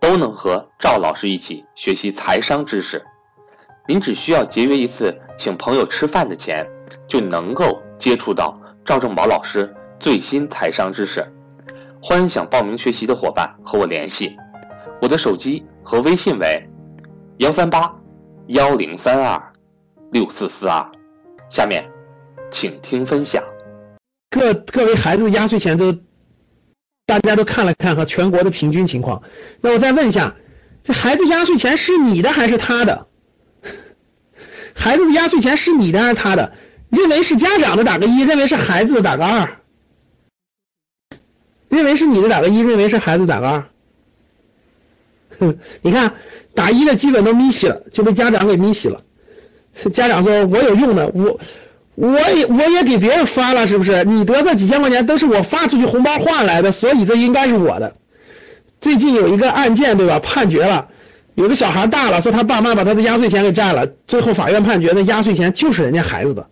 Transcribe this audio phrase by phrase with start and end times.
[0.00, 3.04] 都能和赵老师一起学习财商知识。
[3.86, 6.66] 您只需要节约一次请朋友吃饭的钱，
[7.06, 11.24] 就能够接触到赵正宝老师最新财商知识。
[12.00, 14.36] 欢迎想报名学习的伙伴和我联系，
[15.00, 16.68] 我的手机和微信为
[17.38, 17.92] 幺三八
[18.48, 19.52] 幺零三二
[20.12, 20.86] 六四四二。
[21.50, 21.82] 下面，
[22.50, 23.42] 请听分享。
[24.30, 25.92] 各各位孩子压岁钱都，
[27.08, 29.22] 大家都看了看和全国的平均情况。
[29.62, 30.34] 那我再问一下，
[30.84, 33.06] 这孩子压岁钱是你的还是他的？
[34.76, 36.52] 孩子的压岁钱是你的还是他的？
[36.90, 39.56] 认为是家长的打个一，认为是孩子的打个二。
[41.70, 43.64] 认为是你的打个一，认为是孩子打个二。
[45.38, 46.12] 哼， 你看
[46.54, 49.02] 打一的基本都眯洗了，就被家长给眯洗了。
[49.94, 51.40] 家长说：“我有用的，我
[52.00, 54.04] 我也我也给别人发了，是不是？
[54.04, 57.92] 你得这几千块钱都是我发出去红包换来的，所以这应该是我的。”
[58.80, 60.20] 最近有一个案件，对吧？
[60.20, 60.88] 判决了。
[61.34, 66.46] 有个小孩大了，说他爸妈把他的压岁钱给占了，最后法院判决那压岁钱就是人家孩子的，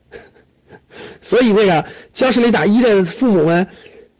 [1.23, 3.67] 所以这个教室里打一的父母们，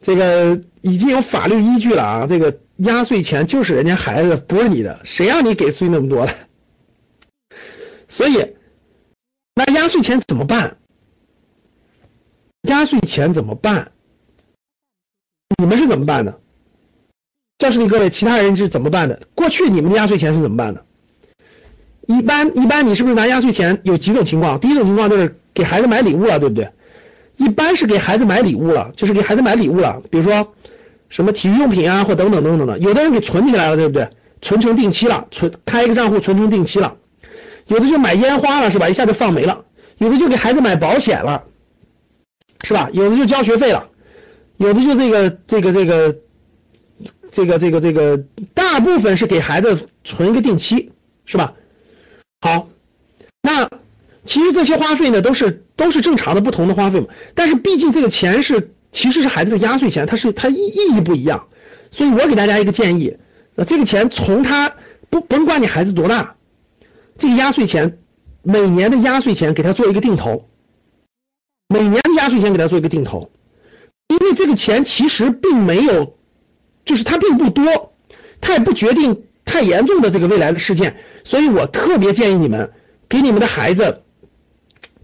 [0.01, 6.33] 这个已经有法律依据了啊，这个压岁钱就是人家孩子，不是你的，谁让你给岁那么多了？
[8.07, 8.55] 所以，
[9.55, 10.77] 那压岁钱怎么办？
[12.73, 13.91] 压岁钱怎么办？
[15.57, 16.39] 你们是怎么办的？
[17.57, 19.19] 教室里各位，其他人是怎么办的？
[19.33, 20.85] 过去你们的压岁钱是怎么办的？
[22.05, 23.79] 一般一般，你是不是拿压岁钱？
[23.83, 24.59] 有几种情况？
[24.59, 26.69] 第一种情况就是给孩子买礼物了，对不对？
[27.37, 30.53] 一般是给孩子买礼物了，就是给孩子买礼物了，比如说
[31.09, 32.77] 什么体育用品啊，或等等等等的。
[32.79, 34.09] 有的人给存起来了，对不对？
[34.41, 36.95] 存成定期了，存开一个账户存成定期了。
[37.65, 38.87] 有的就买烟花了，是吧？
[38.87, 39.65] 一下就放没了。
[39.97, 41.43] 有的就给孩子买保险了，
[42.63, 42.89] 是吧？
[42.93, 43.89] 有的就交学费了，
[44.57, 46.15] 有的就这个这个这个。
[47.29, 48.17] 这个这个这个
[48.55, 50.91] 大部分是给孩子存一个定期，
[51.25, 51.53] 是吧？
[52.41, 52.69] 好，
[53.43, 53.69] 那
[54.25, 57.07] 其实这些花费呢都是都是正常的不同的花费嘛。
[57.35, 61.47] 但是毕竟这个钱是其实是孩子的压岁钱，它是它意意义不一样。
[61.91, 63.17] 所以我给大家一个建议，
[63.67, 64.73] 这个钱从他
[65.11, 66.35] 不甭管你孩子多大，
[67.19, 67.99] 这个压岁钱
[68.41, 70.49] 每年的压岁钱给他做一个定投，
[71.67, 73.29] 每年的压岁钱给他做一个定投，
[74.07, 76.15] 因为这个钱其实并没有。
[76.85, 77.91] 就是它并不多，
[78.39, 80.95] 它也不决定太严重的这个未来的事件，
[81.25, 82.71] 所以我特别建议你们
[83.09, 84.03] 给你们的孩子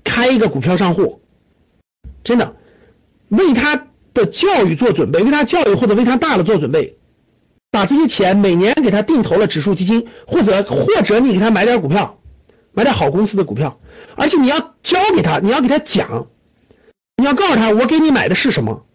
[0.02, 1.20] 开一个股票账户，
[2.24, 2.56] 真的
[3.28, 6.96] 为他的教育做准备，为他教育或者为他大了做准备，
[7.70, 12.18] 把这些钱每年给他定投了指数基金，或者或者你给他买点股票，
[12.72, 13.78] 买点好公司的股票，
[14.16, 16.28] 而且你要教给他，你要给他讲，
[17.24, 18.86] 你要告诉他我给你买的是什么。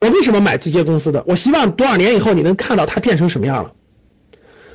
[0.00, 1.24] 我为什么买这些公司的？
[1.26, 3.72] 我希望多少年以后你能看到它变成什么样了。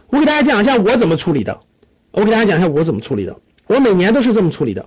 [0.10, 1.62] 我给大家讲一下我怎么处理的。
[2.12, 3.38] 我给大家讲一下我怎么处理的。
[3.68, 4.86] 我每年都是这么处理的。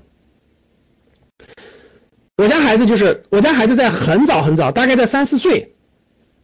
[2.37, 5.73] 我家孩子就是我家孩子在很早很早，大概在三四岁，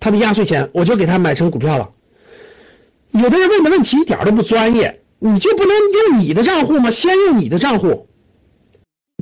[0.00, 1.90] 他的压岁钱我就给他买成股票了。
[3.10, 6.90] 有的人问的问题一点都不专业，你就不能用你的账户吗？
[6.90, 8.08] 先用你的账户，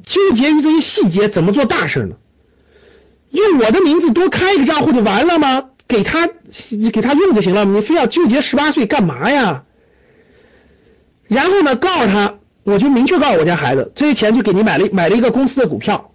[0.04, 2.14] 纠结于这些细节，怎么做大事呢？
[3.36, 5.64] 用我的名字多开一个账户就完了吗？
[5.88, 6.28] 给他
[6.92, 9.62] 给他用就行了，你非要纠结十八岁干嘛呀？
[11.28, 16.10] 然后呢，告诉他，我就明确告诉我家孩子，这些钱就给你买了买了一个公司的股票。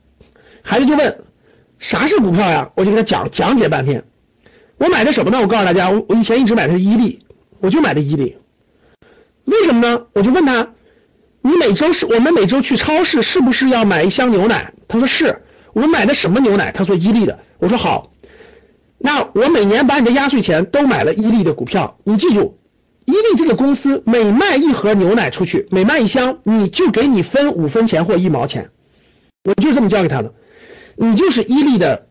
[0.62, 1.20] 孩子就问
[1.80, 2.70] 啥是股票呀？
[2.76, 4.04] 我就给他讲讲解半天。
[4.78, 5.40] 我买的什么呢？
[5.40, 7.20] 我告诉大家，我我以前一直买的是伊利，
[7.62, 8.36] 我就买的伊利。
[9.46, 10.02] 为什么呢？
[10.14, 10.68] 我就问他，
[11.42, 14.74] 你每周是我们每周去超市是不是要买一箱牛奶？
[14.90, 15.41] 他说是。
[15.74, 16.72] 我买的什么牛奶？
[16.72, 17.40] 他说伊利的。
[17.60, 18.12] 我说好，
[18.98, 21.98] 那我每年把你的压岁钱都买了伊利的股票。
[22.04, 22.58] 你记住，
[23.06, 28.70] 伊利这个公司每卖一盒牛奶出去，每卖一箱，你就给你分五分钱或一毛钱。
[29.44, 30.34] 我就这么教给他的。
[30.96, 32.08] 你就是伊利的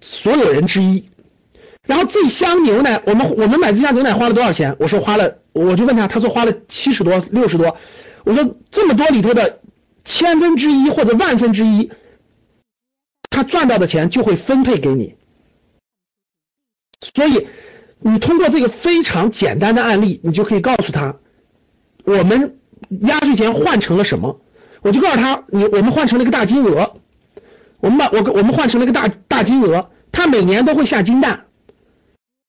[0.00, 1.08] 所有人之一。
[1.86, 4.74] 然后这箱牛奶，我们我们买这箱牛奶花了多少钱？
[4.78, 7.76] 我说花了，我就问他，他说花了七十多、六十多。
[8.24, 9.60] 我说这么多里头的
[10.04, 11.90] 千分之一或者万分之一。
[13.36, 15.14] 他赚到的钱就会分配给你，
[17.14, 17.48] 所以
[18.00, 21.16] 你通过这个非常简单的案例，你就可以告诉他，
[22.04, 22.56] 我们
[23.02, 24.40] 压岁钱换成了什么？
[24.80, 26.94] 我就告诉他，你我们换成了一个大金额，
[27.80, 31.44] 我们把我我们换成了一个大大金额，他每年都会下金蛋，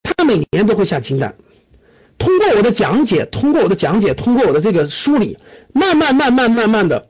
[0.04, 1.36] 他每年都会下金蛋。
[2.18, 5.38] 通过我的讲解，通过我的讲解，通过我的这个梳理，
[5.74, 7.10] 慢慢慢慢慢慢的，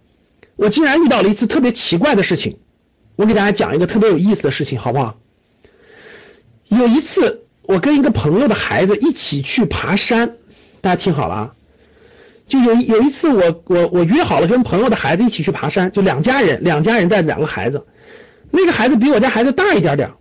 [0.56, 2.58] 我竟然遇到了一次特别奇怪的事情。
[3.18, 5.18] 我给大家讲一个特别有意思的事情，好不好？
[6.70, 10.36] 有一次，我跟一个朋友的孩子一起去爬山，
[10.82, 11.54] 大家听好了啊！
[12.48, 17.86] 就有有一次，我我我约好了跟朋友的孩子一起去爬山，就两家人，两家人带着两个孩子，
[18.52, 20.12] 那个孩子比我家孩子大一点点，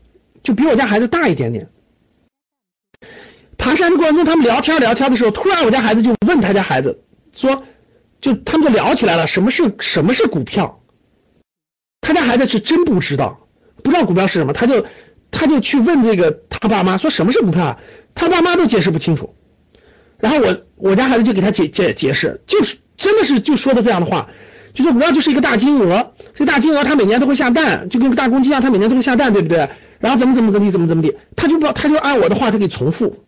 [0.43, 1.69] 就比我家孩子大一点点。
[3.59, 7.03] 爬山的过程中，他们聊天聊天的时候，突然我家孩子就问他家孩子
[7.35, 7.65] 说，
[8.21, 10.81] 就他们就聊起来了，什么是什么是股票？
[12.07, 13.41] 他家孩子是真不知道，
[13.83, 14.87] 不知道股票是什么，他就
[15.33, 17.81] 他就去问这个他爸妈说什么是股票，
[18.15, 19.35] 他爸妈都解释不清楚。
[20.21, 24.31] 然后我我家孩子就给他解解解释，就是真的是就说的这样的话，
[24.73, 29.69] 就说股票就是一个大金鹅，这大金鹅它每年都会下蛋，就跟个大公鸡一样，它每年都会下蛋，对不对？
[29.99, 33.25] 然后怎么怎么怎么地怎么怎么地，他就不他就按我的话他给重复，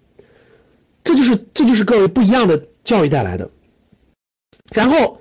[1.02, 3.50] 这就是这就是各位不一样的教育带来的。
[4.70, 5.20] 然后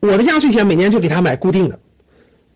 [0.00, 1.78] 我的压岁钱每年就给他买固定的。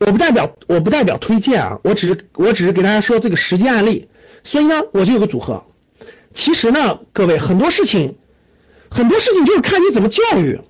[0.05, 4.09] 我不代表我不代表推荐啊，我只是我只是给大家说这个实际案例，
[4.43, 5.65] 所以呢我就有个组合。
[6.35, 8.17] 其实呢，各位很多事情
[8.91, 10.61] 很多事情就是看你怎么教育，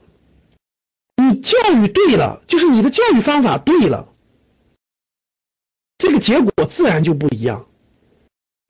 [1.16, 4.08] 你教育对了，就是你的教育方法对了，
[5.98, 7.66] 这个结果自然就不一样。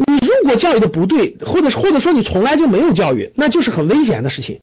[0.06, 4.60] 你如果教育的不对，或者或者说你从来就没有教育，那就是很危险的事情。